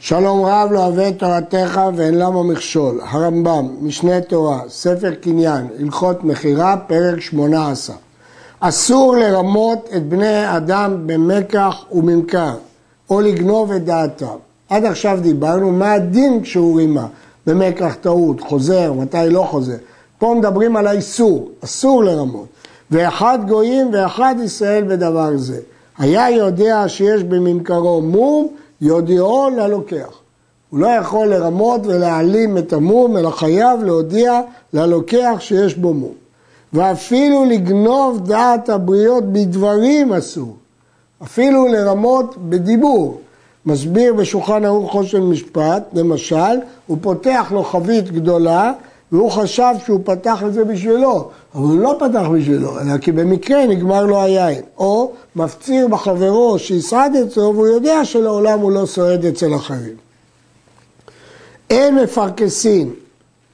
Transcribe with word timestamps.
שלום 0.00 0.44
רב 0.44 0.68
לא 0.72 0.86
אוהב 0.86 0.98
את 0.98 1.18
תורתך 1.18 1.80
ואין 1.96 2.18
למה 2.18 2.42
מכשול. 2.42 3.00
הרמב"ם, 3.02 3.68
משנה 3.80 4.20
תורה, 4.20 4.60
ספר 4.68 5.14
קניין, 5.14 5.66
הלכות 5.80 6.24
מכירה, 6.24 6.76
פרק 6.76 7.20
שמונה 7.20 7.70
עשר. 7.70 7.92
אסור 8.60 9.16
לרמות 9.16 9.88
את 9.96 10.08
בני 10.08 10.56
אדם 10.56 11.06
במקח 11.06 11.84
וממכר, 11.92 12.54
או 13.10 13.20
לגנוב 13.20 13.72
את 13.72 13.84
דעתם. 13.84 14.36
עד 14.68 14.84
עכשיו 14.84 15.18
דיברנו 15.22 15.72
מה 15.72 15.92
הדין 15.92 16.42
כשהוא 16.42 16.76
רימה. 16.78 17.06
במקח 17.46 17.94
טעות, 18.00 18.40
חוזר, 18.40 18.92
מתי 18.92 19.30
לא 19.30 19.42
חוזר. 19.50 19.76
פה 20.18 20.34
מדברים 20.38 20.76
על 20.76 20.86
האיסור, 20.86 21.48
אסור 21.64 22.04
לרמות. 22.04 22.46
ואחד 22.90 23.38
גויים 23.48 23.90
ואחד 23.92 24.34
ישראל 24.44 24.84
בדבר 24.84 25.36
זה. 25.36 25.60
היה 25.98 26.30
יודע 26.30 26.84
שיש 26.88 27.22
בממכרו 27.22 28.02
מום, 28.02 28.48
יודיעו 28.80 29.50
ללוקח. 29.50 30.10
הוא 30.70 30.80
לא 30.80 30.86
יכול 30.86 31.26
לרמות 31.26 31.80
ולהעלים 31.84 32.58
את 32.58 32.72
המום, 32.72 33.16
אלא 33.16 33.30
חייב 33.30 33.82
להודיע 33.82 34.40
ללוקח 34.72 35.36
שיש 35.38 35.74
בו 35.74 35.94
מום. 35.94 36.14
ואפילו 36.72 37.44
לגנוב 37.44 38.26
דעת 38.26 38.68
הבריות 38.68 39.24
בדברים 39.32 40.12
אסור. 40.12 40.56
אפילו 41.22 41.66
לרמות 41.66 42.36
בדיבור. 42.48 43.20
מסביר 43.66 44.14
בשולחן 44.14 44.64
ערוך 44.64 44.92
חושן 44.92 45.20
משפט, 45.22 45.82
למשל, 45.92 46.58
הוא 46.86 46.98
פותח 47.00 47.48
לו 47.50 47.64
חבית 47.64 48.10
גדולה 48.10 48.72
והוא 49.12 49.30
חשב 49.30 49.74
שהוא 49.84 50.00
פתח 50.04 50.42
את 50.46 50.54
זה 50.54 50.64
בשבילו, 50.64 51.30
אבל 51.54 51.62
הוא 51.64 51.80
לא 51.80 51.96
פתח 51.98 52.22
בשבילו, 52.34 52.80
אלא 52.80 52.98
כי 52.98 53.12
במקרה 53.12 53.66
נגמר 53.66 54.06
לו 54.06 54.22
היין. 54.22 54.62
או 54.78 55.12
מפציר 55.36 55.88
בחברו 55.88 56.58
שישרד 56.58 57.12
אצלו 57.26 57.52
והוא 57.54 57.66
יודע 57.66 58.04
שלעולם 58.04 58.60
הוא 58.60 58.72
לא 58.72 58.86
שורד 58.86 59.24
אצל 59.24 59.54
אחרים. 59.54 59.96
אין 61.70 61.94
מפרכסים, 61.94 62.94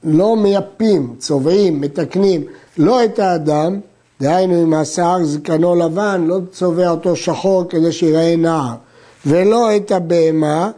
לא 0.03 0.35
מייפים, 0.35 1.15
צובעים, 1.19 1.81
מתקנים, 1.81 2.43
לא 2.77 3.03
את 3.03 3.19
האדם, 3.19 3.79
דהיינו 4.21 4.63
אם 4.63 4.73
השיער 4.73 5.23
זקנו 5.23 5.75
לבן, 5.75 6.25
לא 6.27 6.39
צובע 6.51 6.89
אותו 6.89 7.15
שחור 7.15 7.63
כדי 7.69 7.91
שיראה 7.91 8.35
נער, 8.35 8.73
ולא 9.25 9.75
את 9.75 9.91
הבהמה, 9.91 10.71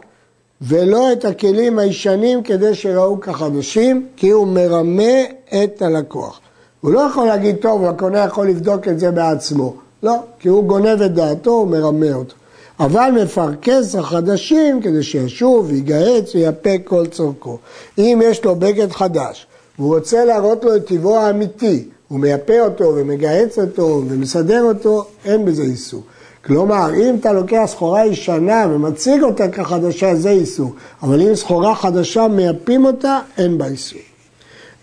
ולא 0.62 1.12
את 1.12 1.24
הכלים 1.24 1.78
הישנים 1.78 2.42
כדי 2.42 2.74
שראו 2.74 3.20
כחדשים, 3.20 4.06
כי 4.16 4.30
הוא 4.30 4.46
מרמה 4.46 5.22
את 5.48 5.82
הלקוח. 5.82 6.40
הוא 6.80 6.92
לא 6.92 7.00
יכול 7.00 7.26
להגיד, 7.26 7.56
טוב, 7.56 7.84
הקונה 7.84 8.24
יכול 8.24 8.48
לבדוק 8.48 8.88
את 8.88 8.98
זה 8.98 9.10
בעצמו. 9.10 9.74
לא, 10.02 10.14
כי 10.38 10.48
הוא 10.48 10.64
גונב 10.64 11.02
את 11.02 11.14
דעתו, 11.14 11.50
הוא 11.50 11.68
מרמה 11.68 12.12
אותו. 12.14 12.34
אבל 12.80 13.10
מפרכס 13.22 13.94
החדשים 13.94 14.80
כדי 14.82 15.02
שישוב, 15.02 15.66
ויגהץ 15.68 16.34
ויפה 16.34 16.70
כל 16.84 17.06
צורכו. 17.06 17.58
אם 17.98 18.22
יש 18.24 18.44
לו 18.44 18.56
בגד 18.56 18.92
חדש, 18.92 19.46
והוא 19.78 19.94
רוצה 19.94 20.24
להראות 20.24 20.64
לו 20.64 20.76
את 20.76 20.86
טבעו 20.86 21.16
האמיתי, 21.16 21.84
הוא 22.08 22.20
מייפה 22.20 22.60
אותו 22.60 22.84
ומגהץ 22.84 23.58
אותו 23.58 24.02
ומסדר 24.08 24.62
אותו, 24.62 25.04
אין 25.24 25.44
בזה 25.44 25.62
איסור. 25.62 26.02
כלומר, 26.48 26.90
אם 26.94 27.16
אתה 27.20 27.32
לוקח 27.32 27.64
סחורה 27.66 28.06
ישנה 28.06 28.66
ומציג 28.70 29.22
אותה 29.22 29.48
כחדשה, 29.48 30.14
זה 30.14 30.30
איסור. 30.30 30.72
אבל 31.02 31.20
אם 31.20 31.34
סחורה 31.34 31.74
חדשה 31.74 32.28
מייפים 32.28 32.84
אותה, 32.84 33.18
אין 33.38 33.58
בה 33.58 33.66
איסור. 33.66 34.00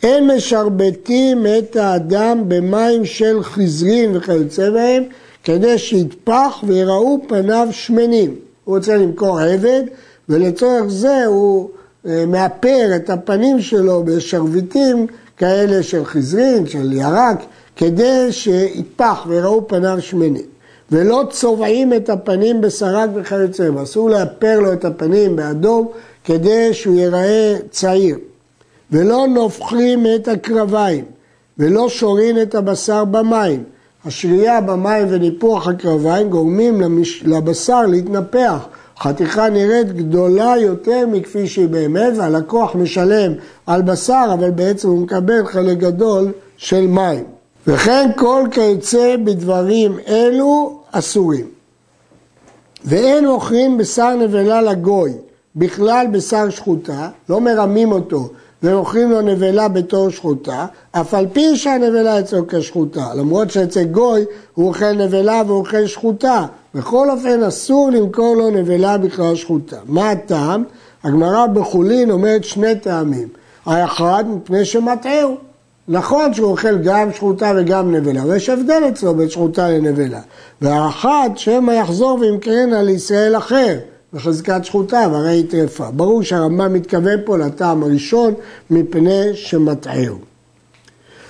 אין 0.03 0.31
משרבטים 0.31 1.45
את 1.57 1.75
האדם 1.75 2.43
במים 2.47 3.05
של 3.05 3.43
חזרין 3.43 4.15
וכיוצא 4.15 4.69
בהם, 4.69 5.03
כדי 5.43 5.77
שיטפח 5.77 6.63
ויראו 6.67 7.19
פניו 7.27 7.67
שמנים. 7.71 8.35
הוא 8.63 8.75
רוצה 8.75 8.97
למכור 8.97 9.39
עבד, 9.39 9.83
ולצורך 10.29 10.85
זה 10.87 11.25
הוא 11.25 11.69
אה, 12.07 12.25
מאפר 12.27 12.95
את 12.95 13.09
הפנים 13.09 13.61
שלו 13.61 14.03
בשרביטים 14.03 15.07
כאלה 15.37 15.83
של 15.83 16.05
חזרין, 16.05 16.67
של 16.67 16.93
ירק, 16.93 17.43
כדי 17.75 18.31
שיטפח 18.31 19.25
ויראו 19.27 19.67
פניו 19.67 19.97
שמנים. 20.01 20.54
ולא 20.91 21.23
צובעים 21.29 21.93
את 21.93 22.09
הפנים 22.09 22.61
בסרק 22.61 23.09
וכיוצא 23.15 23.69
בו. 23.71 23.83
אסור 23.83 24.09
לאפר 24.09 24.59
לו 24.59 24.73
את 24.73 24.85
הפנים 24.85 25.35
באדום 25.35 25.87
כדי 26.23 26.73
שהוא 26.73 26.95
ייראה 26.95 27.55
צעיר. 27.69 28.17
ולא 28.91 29.27
נופחים 29.27 30.05
את 30.15 30.27
הקרביים, 30.27 31.05
ולא 31.57 31.89
שורים 31.89 32.41
את 32.41 32.55
הבשר 32.55 33.05
במים. 33.05 33.63
השרייה 34.05 34.61
במים 34.61 35.07
וניפוח 35.09 35.67
הקרביים 35.67 36.29
גורמים 36.29 36.81
לבשר 37.25 37.85
להתנפח. 37.85 38.67
חתיכה 38.99 39.49
נראית 39.49 39.91
גדולה 39.95 40.53
יותר 40.57 41.07
מכפי 41.07 41.47
שהיא 41.47 41.67
באמת, 41.67 42.13
והלקוח 42.17 42.75
משלם 42.75 43.33
על 43.65 43.81
בשר, 43.81 44.29
אבל 44.33 44.51
בעצם 44.51 44.87
הוא 44.87 45.01
מקבל 45.01 45.45
חלק 45.45 45.77
גדול 45.77 46.31
של 46.57 46.87
מים. 46.87 47.34
וכן 47.67 48.09
כל 48.15 48.43
כיוצא 48.51 49.15
בדברים 49.23 49.99
אלו 50.07 50.79
אסורים. 50.91 51.45
ואין 52.85 53.27
מוכרים 53.27 53.77
בשר 53.77 54.15
נבלה 54.15 54.61
לגוי, 54.61 55.13
בכלל 55.55 56.07
בשר 56.11 56.49
שחוטה, 56.49 57.09
לא 57.29 57.41
מרמים 57.41 57.91
אותו 57.91 58.29
ומוכרים 58.63 59.11
לו 59.11 59.21
נבלה 59.21 59.67
בתור 59.67 60.09
שחוטה, 60.09 60.65
אף 60.91 61.13
על 61.13 61.27
פי 61.33 61.55
שהנבלה 61.55 62.19
אצלו 62.19 62.47
כשחוטה, 62.47 63.13
למרות 63.13 63.51
שאצל 63.51 63.83
גוי 63.83 64.25
הוא 64.53 64.67
אוכל 64.67 64.91
נבלה 64.91 65.41
והוא 65.47 65.57
אוכל 65.57 65.87
שחוטה, 65.87 66.45
בכל 66.75 67.09
אופן 67.09 67.43
אסור 67.43 67.89
למכור 67.89 68.35
לו 68.35 68.49
נבלה 68.49 68.97
בכלל 68.97 69.35
שחוטה. 69.35 69.77
מה 69.85 70.09
הטעם? 70.09 70.63
הגמרא 71.03 71.47
בחולין 71.47 72.11
אומרת 72.11 72.43
שני 72.43 72.75
טעמים, 72.75 73.27
האחד 73.65 74.23
מפני 74.27 74.65
שמטעהו, 74.65 75.35
נכון 75.87 76.33
שהוא 76.33 76.51
אוכל 76.51 76.77
גם 76.77 77.13
שחוטה 77.13 77.51
וגם 77.57 77.95
נבלה, 77.95 78.21
אבל 78.21 78.35
יש 78.35 78.49
הבדל 78.49 78.83
אצלו 78.89 79.15
בין 79.15 79.29
שחוטה 79.29 79.69
לנבלה. 79.69 80.21
והאחד 80.61 81.29
שמא 81.35 81.71
יחזור 81.71 82.19
וימכרנה 82.19 82.81
לישראל 82.81 83.37
אחר, 83.37 83.77
בחזקת 84.13 84.65
שחוטה, 84.65 85.07
והרי 85.11 85.29
היא 85.29 85.45
טרפה. 85.49 85.91
ברור 85.91 86.23
שהרמב"ם 86.23 86.73
מתכוון 86.73 87.19
פה 87.25 87.37
לטעם 87.37 87.83
הראשון, 87.83 88.33
מפני 88.69 89.33
שמטעהו. 89.33 90.17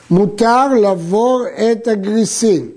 מותר 0.10 0.68
לבור 0.74 1.44
את 1.72 1.88
הגריסים. 1.88 2.70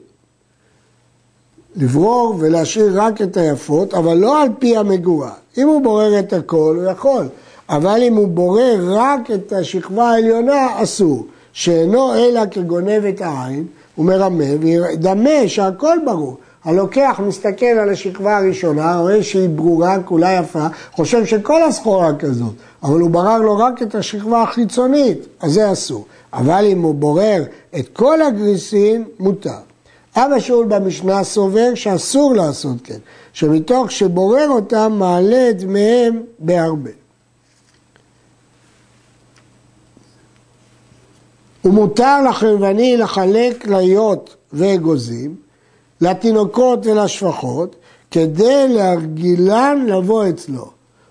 לברור 1.77 2.37
ולהשאיר 2.39 3.03
רק 3.03 3.23
את 3.23 3.37
היפות, 3.37 3.95
אבל 3.95 4.15
לא 4.15 4.43
על 4.43 4.49
פי 4.59 4.77
המגורה. 4.77 5.33
אם 5.59 5.69
הוא 5.69 5.83
בורר 5.83 6.19
את 6.19 6.33
הכל, 6.33 6.77
הוא 6.81 6.91
יכול. 6.91 7.29
אבל 7.69 8.03
אם 8.03 8.15
הוא 8.15 8.29
בורר 8.29 8.77
רק 8.89 9.31
את 9.31 9.53
השכבה 9.53 10.11
העליונה, 10.11 10.83
אסור. 10.83 11.27
שאינו 11.53 12.15
אלא 12.15 12.41
כגונב 12.51 13.05
את 13.09 13.21
העין, 13.21 13.65
הוא 13.95 14.07
מרמה 14.07 14.45
ודמה 14.61 15.49
שהכל 15.49 15.99
ברור. 16.05 16.37
הלוקח 16.65 17.21
מסתכל 17.27 17.67
על 17.67 17.91
השכבה 17.91 18.37
הראשונה, 18.37 18.99
רואה 18.99 19.23
שהיא 19.23 19.49
ברורה, 19.49 20.03
כולה 20.03 20.33
יפה, 20.33 20.67
חושב 20.93 21.25
שכל 21.25 21.63
הסחורה 21.63 22.17
כזאת, 22.19 22.53
אבל 22.83 23.01
הוא 23.01 23.11
ברר 23.11 23.39
לו 23.39 23.59
רק 23.59 23.83
את 23.83 23.95
השכבה 23.95 24.43
החיצונית, 24.43 25.19
אז 25.41 25.53
זה 25.53 25.73
אסור. 25.73 26.05
אבל 26.33 26.65
אם 26.67 26.83
הוא 26.83 26.95
בורר 26.95 27.45
את 27.79 27.89
כל 27.93 28.23
הגריסים, 28.23 29.05
מותר. 29.21 29.59
אבא 30.17 30.39
שאול 30.39 30.67
במשנה 30.67 31.25
סובר 31.25 31.75
שאסור 31.75 32.35
לעשות 32.35 32.77
כן, 32.85 32.99
שמתוך 33.33 33.91
שבורר 33.91 34.49
אותם 34.49 34.93
מעלה 34.99 35.51
את 35.51 35.59
דמיהם 35.59 36.23
בהרבה. 36.39 36.91
ומותר 41.69 42.23
לחרבני 42.29 42.97
לחלק 42.97 43.67
ליות 43.67 44.37
ואגוזים, 44.53 45.35
לתינוקות 46.01 46.87
ולשפחות, 46.87 47.77
כדי 48.11 48.69
להרגילן 48.69 49.85
לבוא 49.87 50.29
אצלו. 50.29 50.71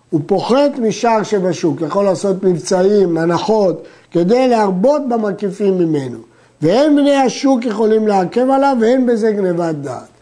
הוא 0.09 0.22
פוחת 0.25 0.72
משאר 0.81 1.23
שבשוק, 1.23 1.81
יכול 1.81 2.06
לעשות 2.06 2.44
מבצעים, 2.44 3.18
הנחות, 3.18 3.83
כדי 4.12 4.48
להרבות 4.48 5.01
במקיפים 5.09 5.77
ממנו. 5.77 6.19
ואין 6.62 6.95
בני 6.95 7.15
השוק 7.15 7.65
יכולים 7.65 8.07
לעכב 8.07 8.50
עליו 8.50 8.77
ואין 8.81 9.06
בזה 9.06 9.31
גנבת 9.31 9.75
דעת. 9.75 10.17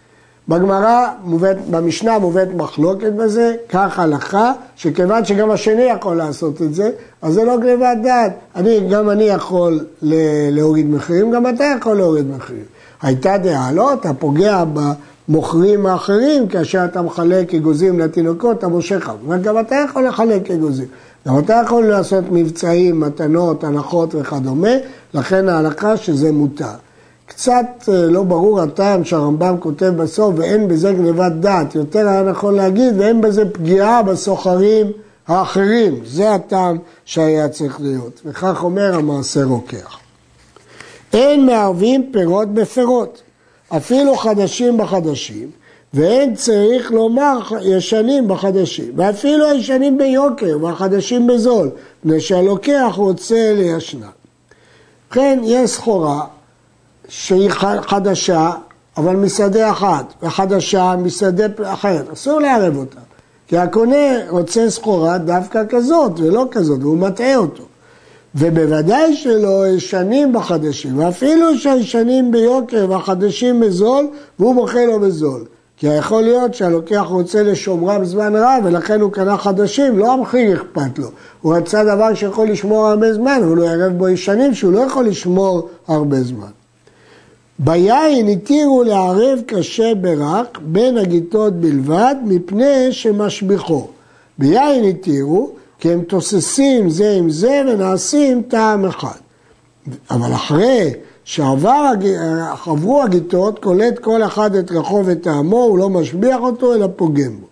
בגמרא, 0.49 1.07
מובאת, 1.23 1.57
במשנה 1.69 2.19
מובאת 2.19 2.47
מחלוקת 2.55 3.11
בזה, 3.11 3.55
כך 3.69 3.99
הלכה, 3.99 4.51
שכיוון 4.75 5.25
שגם 5.25 5.51
השני 5.51 5.81
יכול 5.81 6.17
לעשות 6.17 6.61
את 6.61 6.73
זה, 6.73 6.89
אז 7.21 7.33
זה 7.33 7.43
לא 7.43 7.57
גניבת 7.57 7.97
דעת. 8.03 8.31
אני, 8.55 8.79
גם 8.89 9.09
אני 9.09 9.23
יכול 9.23 9.79
להוריד 10.51 10.89
מחירים, 10.89 11.31
גם 11.31 11.47
אתה 11.47 11.63
יכול 11.77 11.97
להוריד 11.97 12.25
מחירים. 12.35 12.63
הייתה 13.01 13.37
דעה, 13.37 13.71
לא, 13.71 13.93
אתה 13.93 14.13
פוגע 14.13 14.63
במוכרים 15.27 15.85
האחרים 15.85 16.47
כאשר 16.47 16.85
אתה 16.85 17.01
מחלק 17.01 17.53
אגוזים 17.53 17.99
לתינוקות, 17.99 18.57
אתה 18.57 18.67
מושך, 18.67 19.09
אבל 19.09 19.37
גם 19.37 19.59
אתה 19.59 19.75
יכול 19.89 20.07
לחלק 20.07 20.51
אגוזים. 20.51 20.87
גם 21.27 21.39
אתה 21.39 21.61
יכול 21.65 21.85
לעשות 21.85 22.23
מבצעים, 22.31 22.99
מתנות, 22.99 23.63
הנחות 23.63 24.15
וכדומה, 24.15 24.69
לכן 25.13 25.49
ההלכה 25.49 25.97
שזה 25.97 26.31
מותר. 26.31 26.84
קצת 27.25 27.89
אה, 27.89 28.05
לא 28.05 28.23
ברור 28.23 28.61
הטעם 28.61 29.05
שהרמב"ם 29.05 29.55
כותב 29.59 29.93
בסוף 29.97 30.33
ואין 30.37 30.67
בזה 30.67 30.93
גניבת 30.93 31.31
דעת, 31.31 31.75
יותר 31.75 32.07
היה 32.07 32.23
נכון 32.23 32.55
להגיד 32.55 32.93
ואין 32.97 33.21
בזה 33.21 33.49
פגיעה 33.53 34.03
בסוחרים 34.03 34.91
האחרים, 35.27 35.99
זה 36.05 36.33
הטעם 36.33 36.77
שהיה 37.05 37.49
צריך 37.49 37.81
להיות, 37.81 38.21
וכך 38.25 38.63
אומר 38.63 38.95
המעשה 38.95 39.43
רוקח. 39.43 39.97
אין 41.13 41.45
מערבים 41.45 42.09
פירות 42.13 42.53
בפירות, 42.53 43.21
אפילו 43.69 44.15
חדשים 44.15 44.77
בחדשים, 44.77 45.51
ואין 45.93 46.35
צריך 46.35 46.91
לומר 46.91 47.39
ישנים 47.61 48.27
בחדשים, 48.27 48.91
ואפילו 48.95 49.49
הישנים 49.49 49.97
ביוקר 49.97 50.57
והחדשים 50.61 51.27
בזול, 51.27 51.69
מפני 52.03 52.21
שהלוקח 52.21 52.93
רוצה 52.95 53.53
לישנה. 53.53 54.09
ובכן, 55.07 55.39
יש 55.43 55.69
סחורה 55.69 56.25
שהיא 57.07 57.49
חדשה, 57.87 58.51
אבל 58.97 59.15
משדה 59.15 59.71
אחת, 59.71 60.13
וחדשה 60.23 60.95
משדה 60.95 61.45
אחרת, 61.63 62.11
אסור 62.13 62.39
לערב 62.39 62.77
אותה. 62.77 62.99
כי 63.47 63.57
הקונה 63.57 64.29
רוצה 64.29 64.69
סחורה 64.69 65.17
דווקא 65.17 65.63
כזאת 65.69 66.19
ולא 66.19 66.45
כזאת, 66.51 66.79
והוא 66.81 66.97
מטעה 66.97 67.35
אותו. 67.35 67.63
ובוודאי 68.35 69.15
שלא 69.15 69.67
ישנים 69.67 70.33
בחדשים, 70.33 70.99
ואפילו 70.99 71.57
שהישנים 71.57 72.31
ביוקר 72.31 72.85
והחדשים 72.89 73.59
בזול, 73.59 74.07
והוא 74.39 74.55
מוכר 74.55 74.85
לו 74.85 74.99
בזול. 74.99 75.45
כי 75.77 75.87
יכול 75.87 76.23
להיות 76.23 76.53
שהלוקח 76.53 77.05
רוצה 77.09 77.43
לשומרם 77.43 78.05
זמן 78.05 78.35
רב, 78.35 78.61
ולכן 78.63 79.01
הוא 79.01 79.11
קנה 79.11 79.37
חדשים, 79.37 79.99
לא 79.99 80.13
המחיר 80.13 80.55
אכפת 80.55 80.99
לו. 80.99 81.07
הוא 81.41 81.55
רצה 81.55 81.83
דבר 81.83 82.13
שיכול 82.13 82.47
לשמור 82.47 82.87
הרבה 82.87 83.13
זמן, 83.13 83.39
אבל 83.43 83.57
הוא 83.57 83.65
יערב 83.65 83.93
בו 83.97 84.09
ישנים 84.09 84.53
שהוא 84.53 84.73
לא 84.73 84.79
יכול 84.79 85.05
לשמור 85.05 85.69
הרבה 85.87 86.23
זמן. 86.23 86.64
ביין 87.59 88.27
התירו 88.27 88.83
לערב 88.83 89.39
קשה 89.45 89.95
ברק 89.95 90.59
בין 90.61 90.97
הגיטות 90.97 91.53
בלבד, 91.53 92.15
מפני 92.25 92.91
שמשביחו. 92.91 93.87
ביין 94.37 94.83
התירו, 94.83 95.49
כי 95.79 95.91
הם 95.91 96.01
תוססים 96.01 96.89
זה 96.89 97.11
עם 97.11 97.29
זה 97.29 97.61
ונעשים 97.67 98.41
טעם 98.41 98.85
אחד. 98.85 99.17
אבל 100.11 100.33
אחרי 100.33 100.93
שעברו 101.23 103.01
הגיטות, 103.03 103.59
קולט 103.59 103.99
כל 103.99 104.23
אחד 104.23 104.55
את 104.55 104.71
רכו 104.71 105.03
וטעמו, 105.05 105.63
הוא 105.63 105.77
לא 105.77 105.89
משביח 105.89 106.39
אותו 106.39 106.73
אלא 106.73 106.87
פוגם 106.95 107.39
בו. 107.39 107.47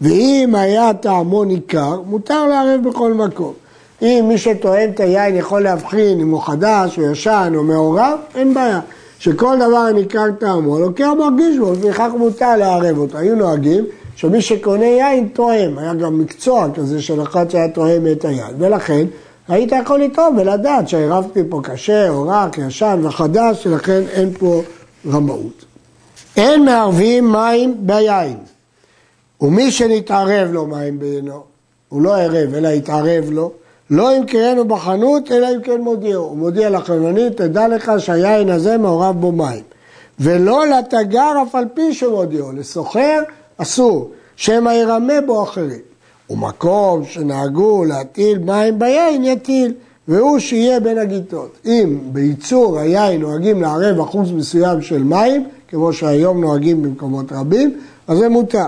ואם 0.00 0.54
היה 0.54 0.94
טעמו 0.94 1.44
ניכר, 1.44 2.00
מותר 2.06 2.46
לערב 2.46 2.88
בכל 2.88 3.14
מקום. 3.14 3.52
אם 4.02 4.24
מי 4.28 4.38
שטוען 4.38 4.90
את 4.90 5.00
היין 5.00 5.36
יכול 5.36 5.62
להבחין 5.62 6.20
אם 6.20 6.30
הוא 6.30 6.42
חדש 6.42 6.98
או 6.98 7.02
ישן 7.02 7.52
או 7.56 7.64
מעורב, 7.64 8.18
אין 8.34 8.54
בעיה. 8.54 8.80
שכל 9.22 9.56
דבר 9.56 9.92
ניכר 9.94 10.32
טעמו, 10.38 10.78
לוקח 10.78 11.08
מרגיש 11.18 11.58
בו, 11.58 11.66
ולפיכך 11.66 12.08
מותר 12.18 12.56
לערב 12.56 12.98
אותו. 12.98 13.18
היו 13.18 13.36
נוהגים 13.36 13.84
שמי 14.16 14.42
שקונה 14.42 14.84
יין 14.84 15.28
תואם, 15.28 15.78
היה 15.78 15.94
גם 15.94 16.18
מקצוע 16.18 16.68
כזה 16.74 17.02
של 17.02 17.22
אחד 17.22 17.50
שהיה 17.50 17.68
תואם 17.68 18.06
את 18.12 18.24
היין, 18.24 18.54
ולכן 18.58 19.06
היית 19.48 19.72
יכול 19.82 20.00
לטעום 20.00 20.36
ולדעת 20.36 20.88
שהערבתי 20.88 21.40
פה 21.48 21.60
קשה 21.64 22.08
או 22.08 22.28
רק, 22.28 22.58
ישן 22.58 23.00
וחדש, 23.02 23.66
ולכן 23.66 24.02
אין 24.12 24.32
פה 24.38 24.62
רמאות. 25.10 25.64
אין 26.36 26.64
מערבים 26.64 27.32
מים 27.32 27.74
ביין, 27.78 28.36
ומי 29.40 29.70
שנתערב 29.70 30.52
לו 30.52 30.66
מים 30.66 30.98
בעינו, 30.98 31.42
הוא 31.88 32.02
לא 32.02 32.16
ערב 32.16 32.54
אלא 32.54 32.68
יתערב 32.68 33.30
לו, 33.30 33.52
לא 33.90 34.16
ימכרנו 34.16 34.64
בחנות, 34.64 35.32
אלא 35.32 35.46
אם 35.54 35.62
כן 35.62 35.80
מודיעו. 35.80 36.24
הוא 36.24 36.36
מודיע 36.36 36.70
לחנוני, 36.70 37.30
תדע 37.30 37.68
לך 37.68 37.92
שהיין 37.98 38.48
הזה 38.48 38.78
מעורב 38.78 39.20
בו 39.20 39.32
מים. 39.32 39.62
ולא 40.20 40.66
לתגר 40.66 41.32
אף 41.42 41.54
על 41.54 41.64
פי 41.74 41.94
שמודיעו, 41.94 42.52
לסוחר 42.52 43.22
אסור, 43.56 44.10
שמא 44.36 44.70
ירמה 44.70 45.20
בו 45.26 45.42
אחרים. 45.42 45.80
ומקום 46.30 47.04
שנהגו 47.04 47.84
להטיל 47.84 48.38
מים 48.38 48.78
ביין, 48.78 49.24
יטיל, 49.24 49.74
והוא 50.08 50.38
שיהיה 50.38 50.80
בין 50.80 50.98
הגיטות. 50.98 51.58
אם 51.66 51.98
בייצור 52.02 52.78
היין 52.78 53.20
נוהגים 53.20 53.62
לערב 53.62 54.00
אחוז 54.00 54.32
מסוים 54.32 54.82
של 54.82 55.02
מים, 55.02 55.48
כמו 55.68 55.92
שהיום 55.92 56.40
נוהגים 56.40 56.82
במקומות 56.82 57.32
רבים, 57.32 57.78
אז 58.08 58.18
זה 58.18 58.28
מותר. 58.28 58.66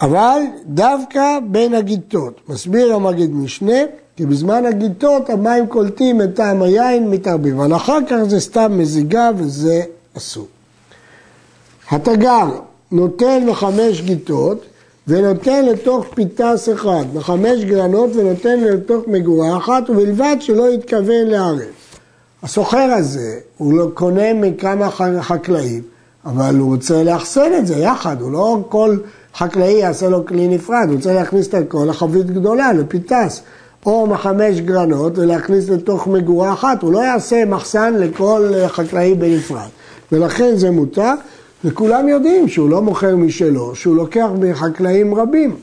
אבל 0.00 0.40
דווקא 0.66 1.38
בין 1.46 1.74
הגיטות, 1.74 2.40
מסביר 2.48 2.94
המגיד 2.94 3.34
משנה, 3.34 3.78
כי 4.16 4.26
בזמן 4.26 4.66
הגיטות 4.66 5.30
המים 5.30 5.66
קולטים 5.66 6.22
את 6.22 6.34
טעם 6.34 6.62
היין 6.62 7.10
מתערבים, 7.10 7.60
אבל 7.60 7.76
אחר 7.76 7.98
כך 8.08 8.16
זה 8.28 8.40
סתם 8.40 8.78
מזיגה 8.78 9.30
וזה 9.36 9.82
אסור. 10.16 10.46
התגר 11.90 12.48
נותן 12.92 13.46
בחמש 13.50 14.00
גיטות 14.00 14.64
ונותן 15.08 15.64
לתוך 15.64 16.06
פיתס 16.14 16.68
אחד, 16.72 17.04
בחמש 17.14 17.64
גרנות 17.64 18.16
ונותן 18.16 18.60
לתוך 18.60 19.04
מגורה 19.08 19.56
אחת, 19.56 19.90
ובלבד 19.90 20.36
שלא 20.40 20.72
יתכוון 20.74 21.26
לערב. 21.26 21.60
הסוחר 22.42 22.90
הזה, 22.98 23.38
הוא 23.58 23.72
לא 23.78 23.88
קונה 23.94 24.34
מכמה 24.34 24.90
חקלאים, 25.20 25.82
אבל 26.24 26.56
הוא 26.58 26.74
רוצה 26.74 27.02
לאחסן 27.02 27.52
את 27.58 27.66
זה 27.66 27.76
יחד, 27.76 28.20
הוא 28.20 28.32
לא 28.32 28.58
כל 28.68 28.96
חקלאי 29.34 29.72
יעשה 29.72 30.08
לו 30.08 30.26
כלי 30.26 30.48
נפרד, 30.48 30.84
הוא 30.88 30.96
רוצה 30.96 31.14
להכניס 31.14 31.48
את 31.48 31.54
הכל 31.54 31.86
לחבית 31.88 32.26
גדולה, 32.26 32.72
לפיתס. 32.72 33.42
או 33.86 34.06
מחמש 34.06 34.60
גרנות 34.60 35.18
ולהכניס 35.18 35.68
לתוך 35.68 36.06
מגורה 36.06 36.52
אחת, 36.52 36.82
הוא 36.82 36.92
לא 36.92 36.98
יעשה 36.98 37.44
מחסן 37.44 37.94
לכל 37.94 38.52
חקלאי 38.66 39.14
בנפרד. 39.14 39.68
ולכן 40.12 40.56
זה 40.56 40.70
מותר, 40.70 41.12
וכולם 41.64 42.08
יודעים 42.08 42.48
שהוא 42.48 42.70
לא 42.70 42.82
מוכר 42.82 43.16
משלו, 43.16 43.74
שהוא 43.74 43.96
לוקח 43.96 44.28
מחקלאים 44.40 45.14
רבים, 45.14 45.56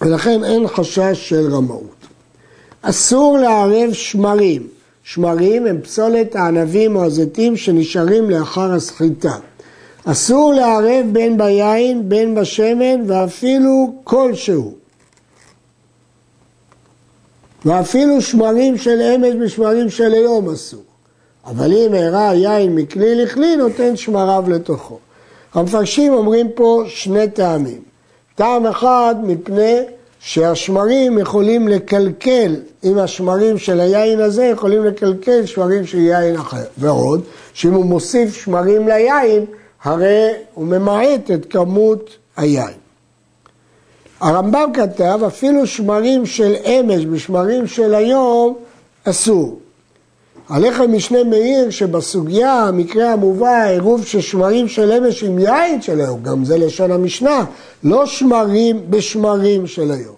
ולכן 0.00 0.44
אין 0.44 0.68
חשש 0.68 1.28
של 1.28 1.54
רמאות. 1.54 2.06
אסור 2.82 3.38
לערב 3.38 3.92
שמרים. 3.92 4.62
שמרים 5.04 5.66
הם 5.66 5.80
פסולת 5.80 6.36
הענבים 6.36 6.96
או 6.96 7.04
הזיתים 7.04 7.56
שנשארים 7.56 8.30
לאחר 8.30 8.72
הסחיטה. 8.72 9.34
אסור 10.04 10.54
לערב 10.54 11.06
בין 11.12 11.38
ביין, 11.38 12.08
בין 12.08 12.34
בשמן 12.34 13.00
ואפילו 13.06 13.94
כלשהו. 14.04 14.81
ואפילו 17.64 18.20
שמרים 18.20 18.78
של 18.78 19.00
אמש 19.00 19.34
בשמרים 19.34 19.90
של 19.90 20.12
היום 20.12 20.50
אסור. 20.50 20.82
אבל 21.46 21.72
אם 21.72 21.94
הראה 21.94 22.34
יין 22.34 22.74
מכלי 22.74 23.14
לכלי, 23.14 23.56
נותן 23.56 23.96
שמריו 23.96 24.44
לתוכו. 24.48 24.98
המפרשים 25.54 26.12
אומרים 26.12 26.48
פה 26.54 26.82
שני 26.86 27.28
טעמים. 27.28 27.80
טעם 28.34 28.66
אחד 28.66 29.14
מפני 29.22 29.78
שהשמרים 30.20 31.18
יכולים 31.18 31.68
לקלקל, 31.68 32.56
אם 32.84 32.98
השמרים 32.98 33.58
של 33.58 33.80
היין 33.80 34.20
הזה 34.20 34.44
יכולים 34.44 34.84
לקלקל 34.84 35.46
שמרים 35.46 35.86
של 35.86 35.98
יין 35.98 36.36
אחר. 36.36 36.64
ועוד, 36.78 37.22
שאם 37.52 37.72
הוא 37.72 37.84
מוסיף 37.84 38.34
שמרים 38.34 38.88
ליין, 38.88 39.44
הרי 39.82 40.28
הוא 40.54 40.66
ממעט 40.66 41.30
את 41.30 41.46
כמות 41.50 42.16
היין. 42.36 42.81
הרמב"ם 44.22 44.70
כתב, 44.74 45.20
אפילו 45.26 45.66
שמרים 45.66 46.26
של 46.26 46.54
אמש 46.64 47.06
בשמרים 47.06 47.66
של 47.66 47.94
היום 47.94 48.56
אסור. 49.04 49.58
הלחם 50.48 50.92
משנה 50.92 51.24
מאיר 51.24 51.70
שבסוגיה, 51.70 52.52
המקרה 52.52 53.12
המובא, 53.12 53.62
עירוב 53.62 54.04
של 54.04 54.20
שמרים 54.20 54.68
של 54.68 54.92
אמש 54.92 55.22
עם 55.22 55.38
יין 55.38 55.82
של 55.82 56.00
היום, 56.00 56.22
גם 56.22 56.44
זה 56.44 56.58
לשון 56.58 56.92
המשנה, 56.92 57.44
לא 57.84 58.06
שמרים 58.06 58.90
בשמרים 58.90 59.66
של 59.66 59.90
היום. 59.92 60.14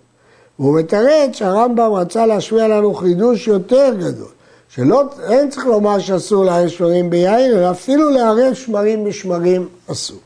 והוא 0.58 0.78
מתרץ 0.78 1.30
שהרמב"ם 1.32 1.92
רצה 1.92 2.26
להשמיע 2.26 2.68
לנו 2.68 2.94
חידוש 2.94 3.48
יותר 3.48 3.94
גדול, 3.98 4.30
שלא, 4.68 5.02
אין 5.30 5.50
צריך 5.50 5.66
לומר 5.66 5.98
שאסור 5.98 6.44
לערב 6.44 6.68
שמרים 6.68 7.10
ביין, 7.10 7.50
אלא 7.52 7.70
אפילו 7.70 8.10
לערב 8.10 8.54
שמרים 8.54 9.04
בשמרים 9.04 9.68
אסור. 9.92 10.18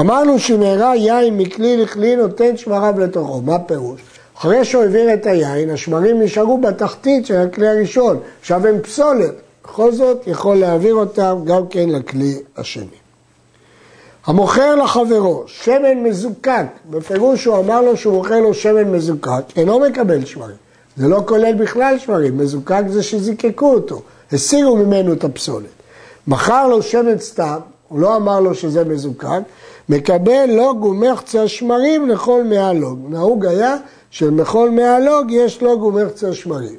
אמרנו 0.00 0.38
שנערה 0.38 0.96
יין 0.96 1.38
מכלי 1.38 1.76
לכלי 1.76 2.16
נותן 2.16 2.56
שמריו 2.56 3.00
לתוכו, 3.00 3.40
מה 3.40 3.58
פירוש? 3.58 4.00
אחרי 4.38 4.64
שהוא 4.64 4.82
העביר 4.82 5.14
את 5.14 5.26
היין, 5.26 5.70
השמרים 5.70 6.22
נשארו 6.22 6.58
בתחתית 6.58 7.26
של 7.26 7.36
הכלי 7.36 7.68
הראשון, 7.68 8.20
עכשיו 8.40 8.66
הם 8.66 8.80
פסולת, 8.80 9.34
בכל 9.64 9.92
זאת 9.92 10.26
יכול 10.26 10.56
להעביר 10.56 10.94
אותם 10.94 11.38
גם 11.44 11.66
כן 11.66 11.88
לכלי 11.88 12.38
השני. 12.56 12.86
המוכר 14.26 14.74
לחברו 14.74 15.44
שמן 15.46 15.98
מזוקק, 16.02 16.66
בפירוש 16.90 17.44
הוא 17.44 17.58
אמר 17.58 17.80
לו 17.80 17.96
שהוא 17.96 18.14
מוכר 18.14 18.40
לו 18.40 18.54
שמן 18.54 18.84
מזוקק, 18.84 19.42
אינו 19.56 19.78
מקבל 19.78 20.24
שמרים. 20.24 20.56
זה 20.96 21.08
לא 21.08 21.22
כולל 21.26 21.54
בכלל 21.54 21.98
שמרים, 21.98 22.38
מזוקק 22.38 22.82
זה 22.88 23.02
שזיקקו 23.02 23.74
אותו, 23.74 24.02
הסירו 24.32 24.76
ממנו 24.76 25.12
את 25.12 25.24
הפסולת. 25.24 25.66
מכר 26.26 26.68
לו 26.68 26.82
שמן 26.82 27.18
סתם, 27.18 27.58
הוא 27.88 28.00
לא 28.00 28.16
אמר 28.16 28.40
לו 28.40 28.54
שזה 28.54 28.84
מזוקק, 28.84 29.40
מקבל 29.92 30.46
לוג 30.48 30.84
ומחצה 30.84 31.48
שמרים 31.48 32.08
לכל 32.08 32.44
מאה 32.44 32.72
לוג. 32.72 32.98
נהוג 33.08 33.46
היה 33.46 33.76
שלכל 34.10 34.70
מאה 34.70 35.00
לוג 35.00 35.30
יש 35.30 35.62
לוג 35.62 35.82
ומחצה 35.82 36.34
שמרים. 36.34 36.78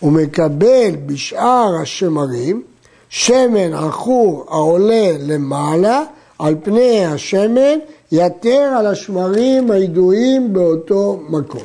הוא 0.00 0.12
מקבל 0.12 0.90
בשאר 1.06 1.76
השמרים 1.82 2.62
שמן 3.08 3.74
עכור 3.74 4.46
העולה 4.48 5.12
למעלה 5.20 6.02
על 6.38 6.54
פני 6.62 7.06
השמן 7.06 7.78
יתר 8.12 8.72
על 8.78 8.86
השמרים 8.86 9.70
הידועים 9.70 10.52
באותו 10.52 11.20
מקום. 11.28 11.62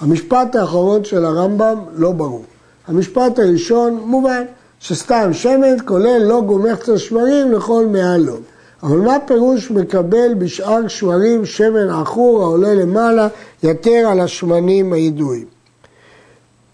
המשפט 0.00 0.56
האחרון 0.56 1.04
של 1.04 1.24
הרמב"ם 1.24 1.78
לא 1.92 2.12
ברור. 2.12 2.44
המשפט 2.88 3.38
הראשון 3.38 4.00
מובן, 4.04 4.42
שסתם 4.80 5.32
שמן 5.32 5.76
כולל 5.84 6.22
לא 6.22 6.40
גומחת 6.40 6.98
שמרים 6.98 7.52
לכל 7.52 7.86
מאה 7.86 8.16
לוג. 8.16 8.40
אבל 8.82 8.98
מה 8.98 9.16
פירוש 9.26 9.70
מקבל 9.70 10.34
בשאר 10.38 10.88
שמרים 10.88 11.46
שמן 11.46 11.90
עכור 11.90 12.42
העולה 12.42 12.74
למעלה 12.74 13.28
יתר 13.62 14.08
על 14.10 14.20
השמנים 14.20 14.92
הידועים? 14.92 15.46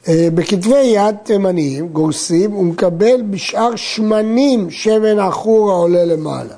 אה, 0.09 0.29
בכתבי 0.35 0.83
יד 0.83 1.17
תימניים 1.23 1.89
גורסים 1.89 2.51
הוא 2.51 2.65
מקבל 2.65 3.23
בשאר 3.31 3.77
שמנים 3.77 4.71
שמן 4.71 5.19
עכור 5.19 5.71
העולה 5.71 6.05
למעלה. 6.05 6.55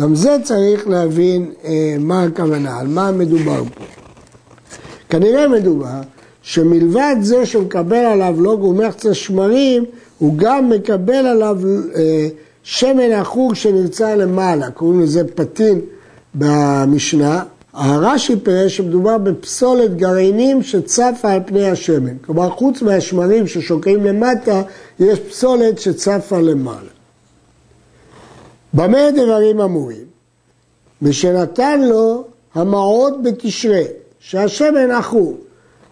גם 0.00 0.14
זה 0.14 0.36
צריך 0.42 0.88
להבין 0.88 1.52
אה, 1.64 1.96
מה 1.98 2.22
הכוונה, 2.22 2.78
על 2.78 2.86
מה 2.86 3.12
מדובר 3.12 3.64
פה. 3.74 3.84
כנראה 5.08 5.48
מדובר 5.48 6.00
שמלבד 6.42 7.16
זה 7.20 7.46
שמקבל 7.46 7.96
עליו 7.96 8.34
לא 8.38 8.56
גומחצה 8.56 9.14
שמרים, 9.14 9.84
הוא 10.18 10.34
גם 10.36 10.70
מקבל 10.70 11.26
עליו 11.26 11.58
אה, 11.94 12.28
שמן 12.62 13.12
עכור 13.12 13.54
שנמצא 13.54 14.14
למעלה, 14.14 14.70
קוראים 14.70 15.00
לזה 15.00 15.22
פתין 15.34 15.80
במשנה. 16.34 17.42
הרש"י 17.72 18.36
פירש 18.42 18.76
שמדובר 18.76 19.18
בפסולת 19.18 19.96
גרעינים 19.96 20.62
שצפה 20.62 21.32
על 21.32 21.40
פני 21.46 21.70
השמן. 21.70 22.18
כלומר, 22.18 22.50
חוץ 22.50 22.82
מהשמרים 22.82 23.46
ששוקעים 23.46 24.04
למטה, 24.04 24.62
יש 25.00 25.20
פסולת 25.20 25.78
שצפה 25.78 26.40
למעלה. 26.40 26.90
במה 28.74 29.10
דברים 29.10 29.60
אמורים? 29.60 30.04
ושנתן 31.02 31.80
לו 31.80 32.24
המעות 32.54 33.22
בתשרי, 33.22 33.84
שהשמן 34.18 34.90
עכור, 34.90 35.36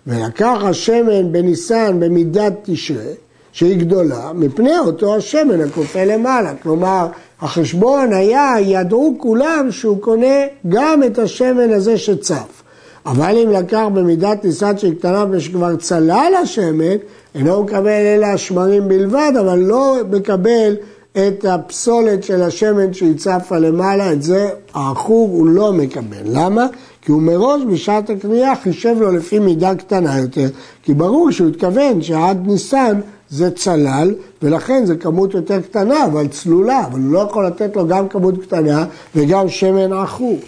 ולקח 0.06 0.58
השמן 0.64 1.32
בניסן 1.32 2.00
במידת 2.00 2.52
תשרי, 2.62 3.14
שהיא 3.52 3.78
גדולה, 3.78 4.33
מפני 4.35 4.78
אותו 4.78 5.16
השמן 5.16 5.61
הכופה 5.61 6.04
למעלה. 6.04 6.54
כלומר, 6.62 7.07
החשבון 7.40 8.12
היה, 8.12 8.54
ידעו 8.61 9.14
כולם 9.19 9.66
שהוא 9.71 10.00
קונה 10.00 10.37
גם 10.69 11.02
את 11.02 11.19
השמן 11.19 11.73
הזה 11.73 11.99
שצף. 11.99 12.62
אבל 13.07 13.37
אם 13.45 13.50
לקח 13.50 13.85
במידת 13.95 14.45
ניסן 14.45 14.78
שהיא 14.78 14.95
קטנה 14.95 15.25
ושכבר 15.30 15.76
צלל 15.76 16.33
השמן, 16.42 16.97
אינו 17.35 17.62
מקבל 17.62 17.88
אלא 17.88 18.26
השמרים 18.26 18.88
בלבד, 18.88 19.33
אבל 19.40 19.59
לא 19.59 19.97
מקבל 20.11 20.75
את 21.12 21.45
הפסולת 21.45 22.25
של 22.25 22.42
השמן 22.42 22.92
שהיא 22.92 23.16
צפה 23.16 23.59
למעלה, 23.59 24.12
את 24.12 24.23
זה 24.23 24.49
העכור 24.75 25.28
הוא 25.28 25.47
לא 25.47 25.73
מקבל. 25.73 26.23
למה? 26.25 26.66
כי 27.02 27.12
הוא 27.12 27.23
מראש 27.23 27.62
בשעת 27.73 28.11
הקנייה 28.11 28.57
חישב 28.57 28.97
לו 29.00 29.12
לפי 29.12 29.38
מידה 29.38 29.75
קטנה 29.75 30.19
יותר, 30.19 30.47
כי 30.83 30.95
ברור 30.95 31.30
שהוא 31.30 31.49
התכוון 31.49 32.02
שעד 32.02 32.47
ניסן 32.47 33.00
זה 33.30 33.50
צלל, 33.50 34.14
ולכן 34.42 34.87
זה 34.87 34.96
כמות 34.96 35.34
יותר 35.34 35.60
קטנה, 35.60 36.04
אבל 36.04 36.28
צלולה, 36.28 36.87
אבל 36.87 37.00
הוא 37.00 37.12
לא 37.12 37.18
יכול 37.18 37.46
לתת 37.46 37.76
לו 37.76 37.87
גם 37.87 38.08
כמות 38.08 38.42
קטנה 38.42 38.87
וגם 39.14 39.49
שמן 39.49 39.92
עכור. 39.92 40.38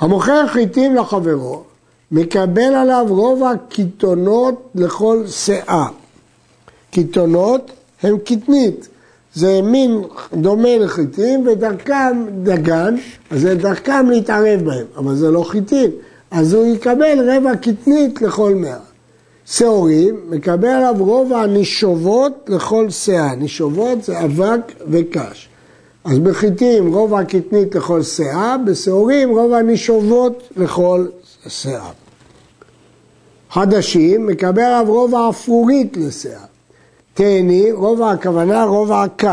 המוכר 0.00 0.46
חיטים 0.46 0.94
לחברו, 0.94 1.62
מקבל 2.12 2.74
עליו 2.74 3.06
רוב 3.08 3.42
הקיתונות 3.44 4.70
לכל 4.74 5.26
שאה. 5.26 5.86
קיתונות 6.90 7.70
הם 8.02 8.18
קטנית, 8.18 8.88
זה 9.34 9.60
מין 9.62 10.02
דומה 10.32 10.78
לחיטים 10.78 11.46
ודרכם 11.46 12.24
דגן, 12.42 12.94
אז 13.30 13.40
זה 13.40 13.54
דרכם 13.54 14.10
להתערב 14.10 14.60
בהם, 14.64 14.86
אבל 14.96 15.14
זה 15.14 15.30
לא 15.30 15.42
חיטים, 15.42 15.90
אז 16.30 16.52
הוא 16.52 16.66
יקבל 16.66 17.30
רבע 17.30 17.56
קטנית 17.56 18.22
לכל 18.22 18.54
מאה. 18.54 18.93
שעורים, 19.46 20.20
מקבל 20.30 20.68
עליו 20.68 20.94
רוב 20.98 21.32
הנשובות 21.32 22.32
לכל 22.48 22.90
שאה. 22.90 23.34
נשובות 23.34 24.04
זה 24.04 24.24
אבק 24.24 24.72
וקש. 24.88 25.48
אז 26.04 26.18
בחיטים 26.18 26.94
רוב 26.94 27.14
הקטנית 27.14 27.74
לכל 27.74 28.02
שאה, 28.02 28.56
בשעורים 28.66 29.30
רוב 29.30 29.52
הנשובות 29.52 30.42
לכל 30.56 31.06
שאה. 31.48 31.90
חדשים, 33.50 34.26
מקבל 34.26 34.62
עליו 34.62 34.92
רוב 34.92 35.14
האפרורית 35.14 35.96
לשאה. 35.96 36.44
תאני, 37.14 37.72
רוב 37.72 38.02
הכוונה 38.02 38.64
רוב 38.64 38.92
הקו. 38.92 39.28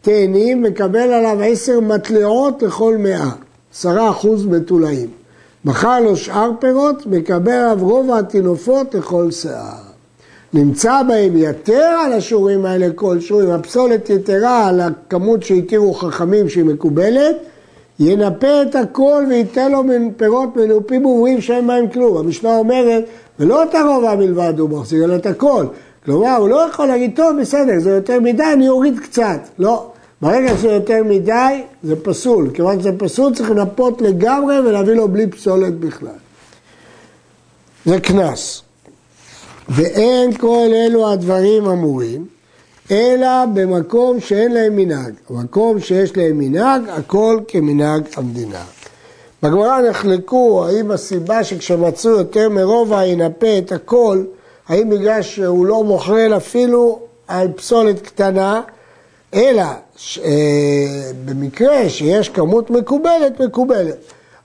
תאני 0.00 0.54
מקבל 0.54 1.12
עליו 1.12 1.38
עשר 1.42 1.80
מטלעות 1.80 2.62
לכל 2.62 2.96
מאה, 2.98 3.30
עשרה 3.74 4.10
אחוז 4.10 4.46
בתולעים. 4.46 5.21
מכר 5.64 6.00
לו 6.00 6.16
שאר 6.16 6.50
פירות, 6.58 7.06
מקבל 7.06 7.52
עליו 7.52 7.78
רוב 7.80 8.10
הטינופות 8.10 8.94
לכל 8.94 9.30
שיער. 9.30 9.92
נמצא 10.54 11.02
בהם 11.08 11.32
יתר 11.36 11.90
על 12.04 12.12
השיעורים 12.12 12.66
האלה 12.66 12.86
כלשהו, 12.94 13.40
אם 13.40 13.50
הפסולת 13.50 14.10
יתרה 14.10 14.66
על 14.66 14.80
הכמות 14.80 15.42
שהתירו 15.42 15.94
חכמים 15.94 16.48
שהיא 16.48 16.64
מקובלת, 16.64 17.36
ינפה 18.00 18.62
את 18.62 18.74
הכל 18.74 19.24
וייתן 19.28 19.72
לו 19.72 19.82
פירות 20.16 20.56
מנופים 20.56 21.06
ובריאים 21.06 21.40
שאין 21.40 21.66
בהם 21.66 21.88
כלום. 21.88 22.16
המשנה 22.16 22.58
אומרת, 22.58 23.04
ולא 23.38 23.62
את 23.62 23.74
הרובע 23.74 24.14
מלבד 24.14 24.58
הוא 24.58 24.70
מחזיר, 24.70 25.04
אלא 25.04 25.16
את 25.16 25.26
הכל. 25.26 25.66
כלומר, 26.04 26.36
הוא 26.36 26.48
לא 26.48 26.66
יכול 26.70 26.86
להגיד, 26.86 27.16
טוב, 27.16 27.40
בסדר, 27.40 27.78
זה 27.78 27.90
יותר 27.90 28.20
מדי, 28.20 28.52
אני 28.52 28.68
אוריד 28.68 28.98
קצת. 28.98 29.40
לא. 29.58 29.91
ברגע 30.22 30.56
שזה 30.56 30.68
יותר 30.68 31.04
מדי, 31.04 31.62
זה 31.82 32.04
פסול. 32.04 32.50
כיוון 32.54 32.80
שזה 32.80 32.90
פסול, 32.98 33.34
צריך 33.34 33.50
לנפות 33.50 34.02
לגמרי 34.02 34.60
ולהביא 34.60 34.94
לו 34.94 35.08
בלי 35.08 35.26
פסולת 35.26 35.74
בכלל. 35.74 36.18
זה 37.84 38.00
קנס. 38.00 38.62
ואין 39.68 40.38
כל 40.38 40.68
אלו 40.74 41.12
הדברים 41.12 41.66
אמורים, 41.66 42.26
אלא 42.90 43.46
במקום 43.54 44.20
שאין 44.20 44.52
להם 44.52 44.76
מנהג. 44.76 45.12
במקום 45.30 45.80
שיש 45.80 46.16
להם 46.16 46.38
מנהג, 46.38 46.82
הכל 46.88 47.40
כמנהג 47.48 48.02
המדינה. 48.16 48.64
בגמרא 49.42 49.80
נחלקו 49.80 50.64
האם 50.66 50.90
הסיבה 50.90 51.44
שכשמצאו 51.44 52.10
יותר 52.10 52.48
מרובע 52.48 53.06
ינפה 53.06 53.58
את 53.58 53.72
הכל, 53.72 54.24
האם 54.68 54.90
בגלל 54.90 55.22
שהוא 55.22 55.66
לא 55.66 55.84
מוכרל 55.84 56.32
אפילו 56.36 57.00
על 57.28 57.48
פסולת 57.52 58.00
קטנה, 58.00 58.60
אלא 59.34 59.62
אה, 60.24 61.10
במקרה 61.24 61.88
שיש 61.88 62.28
כמות 62.28 62.70
מקובלת, 62.70 63.40
מקובלת. 63.40 63.96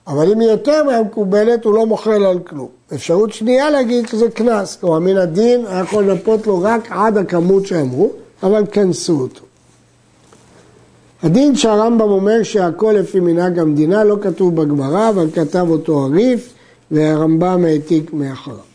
אבל 0.06 0.32
אם 0.32 0.40
היא 0.40 0.48
יותר 0.48 0.84
מהמקובלת, 0.84 1.64
הוא 1.64 1.74
לא 1.74 1.86
מוכרל 1.86 2.24
על 2.24 2.38
כלום. 2.38 2.68
אפשרות 2.94 3.32
שנייה 3.32 3.70
להגיד 3.70 4.08
שזה 4.08 4.30
קנס, 4.30 4.76
כלומר 4.76 4.98
מן 4.98 5.16
הדין 5.16 5.66
היה 5.66 5.80
יכול 5.80 6.04
לנפות 6.04 6.46
לו 6.46 6.62
רק 6.62 6.88
עד 6.90 7.18
הכמות 7.18 7.66
שאמרו, 7.66 8.10
אבל 8.42 8.64
כנסו 8.72 9.20
אותו. 9.20 9.40
הדין 11.22 11.56
שהרמב"ם 11.56 12.10
אומר 12.10 12.42
שהכל 12.42 12.94
לפי 12.98 13.20
מנהג 13.20 13.58
המדינה 13.58 14.04
לא 14.04 14.16
כתוב 14.20 14.56
בגמרא, 14.56 15.08
אבל 15.08 15.30
כתב 15.34 15.66
אותו 15.70 16.04
הריף, 16.04 16.52
והרמב"ם 16.90 17.64
העתיק 17.64 18.12
מאחריו. 18.12 18.67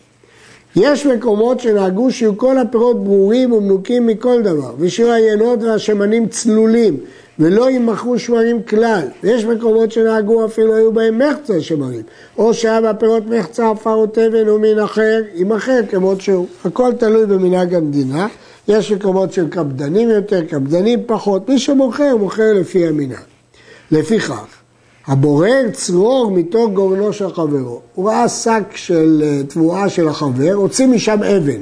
יש 0.75 1.05
מקומות 1.05 1.59
שנהגו 1.59 2.11
שיהיו 2.11 2.37
כל 2.37 2.57
הפירות 2.57 3.03
ברורים 3.03 3.51
ומנוקים 3.51 4.07
מכל 4.07 4.41
דבר, 4.41 4.73
ושיהיו 4.79 5.11
העיינות 5.11 5.63
והשמנים 5.63 6.27
צלולים, 6.27 6.97
ולא 7.39 7.69
יימכרו 7.69 8.19
שמרים 8.19 8.63
כלל. 8.63 9.07
ויש 9.23 9.45
מקומות 9.45 9.91
שנהגו 9.91 10.45
אפילו 10.45 10.75
היו 10.75 10.91
בהם 10.91 11.19
מחצה 11.19 11.61
שמרים, 11.61 12.01
או 12.37 12.53
שהיה 12.53 12.81
בפירות 12.81 13.23
מחצה 13.27 13.69
עפר 13.69 13.93
או 13.93 14.07
תבן 14.07 14.47
או 14.47 14.59
מין 14.59 14.79
אחר, 14.79 15.21
יימכר 15.33 15.79
כמות 15.89 16.21
שהוא. 16.21 16.47
הכל 16.65 16.91
תלוי 16.99 17.25
במנהג 17.25 17.75
המדינה. 17.75 18.27
יש 18.67 18.91
מקומות 18.91 19.33
של 19.33 19.49
קפדנים 19.49 20.09
יותר, 20.09 20.41
קפדנים 20.45 20.99
פחות. 21.05 21.49
מי 21.49 21.59
שמוכר, 21.59 22.15
מוכר 22.17 22.53
לפי 22.53 22.87
המנהג. 22.87 23.17
לפיכך, 23.91 24.62
הבורר 25.07 25.69
צרור 25.73 26.31
מתוך 26.31 26.71
גורנו 26.71 27.13
של 27.13 27.33
חברו. 27.33 27.81
הוא 27.95 28.09
ראה 28.09 28.29
שק 28.29 28.63
של 28.75 29.23
אה, 29.25 29.43
תבואה 29.43 29.89
של 29.89 30.07
החבר, 30.07 30.53
הוציא 30.53 30.87
משם 30.87 31.23
אבן. 31.23 31.61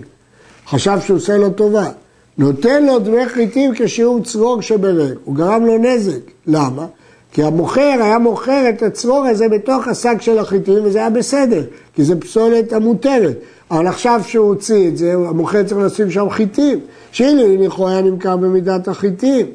חשב 0.67 0.97
שהוא 1.05 1.17
עושה 1.17 1.37
לו 1.37 1.49
טובה. 1.49 1.89
נותן 2.37 2.85
לו 2.85 2.99
דמי 2.99 3.29
חיטים 3.29 3.71
כשיעור 3.75 4.23
צרור 4.23 4.61
שברר. 4.61 5.13
הוא 5.25 5.35
גרם 5.35 5.65
לו 5.65 5.77
נזק. 5.77 6.19
למה? 6.47 6.85
כי 7.31 7.43
המוכר 7.43 7.97
היה 8.01 8.19
מוכר 8.19 8.69
את 8.69 8.83
הצרור 8.83 9.25
הזה 9.25 9.49
בתוך 9.49 9.87
השק 9.87 10.15
של 10.19 10.39
החיטים 10.39 10.85
וזה 10.85 10.99
היה 10.99 11.09
בסדר, 11.09 11.63
כי 11.95 12.03
זה 12.03 12.19
פסולת 12.19 12.73
המותרת. 12.73 13.37
אבל 13.71 13.87
עכשיו 13.87 14.21
שהוא 14.27 14.47
הוציא 14.47 14.87
את 14.87 14.97
זה, 14.97 15.13
המוכר 15.13 15.63
צריך 15.63 15.81
לשים 15.81 16.11
שם 16.11 16.29
חיטים. 16.29 16.79
לכאורה 17.19 17.91
היה 17.91 18.01
נמכר 18.01 18.37
במידת 18.37 18.87
החיטים. 18.87 19.45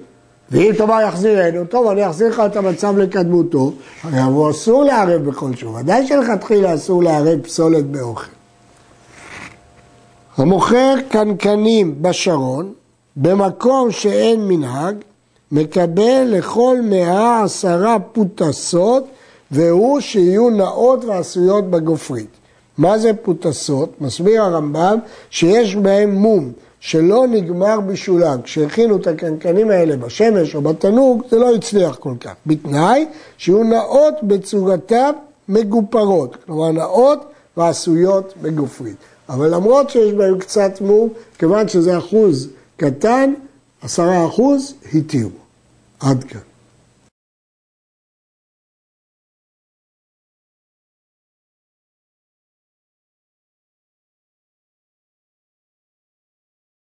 ואם 0.50 0.72
תאמר 0.78 1.00
יחזירנו, 1.08 1.64
טוב, 1.64 1.86
אני 1.86 2.06
אחזיר 2.06 2.28
לך 2.28 2.42
את 2.46 2.56
המצב 2.56 2.98
לקדמותו, 2.98 3.72
הרי 4.02 4.20
הוא 4.22 4.50
אסור 4.50 4.84
לערב 4.84 5.22
בכל 5.22 5.56
שוב. 5.56 5.74
ודאי 5.74 6.06
שלכתחילה 6.06 6.74
אסור 6.74 7.02
לערב 7.02 7.40
פסולת 7.40 7.86
באוכל. 7.86 8.30
המוכר 10.36 10.94
קנקנים 11.08 12.02
בשרון, 12.02 12.72
במקום 13.16 13.90
שאין 13.90 14.48
מנהג, 14.48 14.96
מקבל 15.52 16.24
לכל 16.26 16.76
מאה 16.82 17.42
עשרה 17.42 17.98
פוטסות, 17.98 19.06
והוא 19.50 20.00
שיהיו 20.00 20.50
נאות 20.50 21.04
ועשויות 21.04 21.70
בגופרית. 21.70 22.30
מה 22.78 22.98
זה 22.98 23.10
פוטסות? 23.22 24.00
מסביר 24.00 24.42
הרמב"ם 24.42 24.98
שיש 25.30 25.76
בהם 25.76 26.14
מום 26.14 26.52
שלא 26.86 27.26
נגמר 27.26 27.80
בשולם. 27.80 28.42
כשהכינו 28.42 28.96
את 28.96 29.06
הקנקנים 29.06 29.70
האלה 29.70 29.96
בשמש 29.96 30.54
או 30.54 30.60
בתנוג, 30.62 31.22
זה 31.30 31.38
לא 31.38 31.54
הצליח 31.54 31.96
כל 31.96 32.14
כך. 32.20 32.32
בתנאי 32.46 33.06
שיהיו 33.38 33.64
נאות 33.64 34.14
בצורתם 34.22 35.10
מגופרות, 35.48 36.36
כלומר 36.44 36.72
נאות 36.72 37.24
ועשויות 37.56 38.34
בגופרית. 38.42 38.96
אבל 39.28 39.54
למרות 39.54 39.90
שיש 39.90 40.12
בהם 40.12 40.38
קצת 40.38 40.80
מום, 40.80 41.08
כיוון 41.38 41.68
שזה 41.68 41.98
אחוז 41.98 42.48
קטן, 42.76 43.32
עשרה 43.82 44.26
אחוז, 44.26 44.74
התירו. 44.94 45.30
עד 46.00 46.24
כאן. 46.24 46.45